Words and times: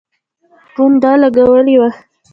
پونډه 0.73 1.11
لګولي 1.21 1.73
وه. 1.81 1.89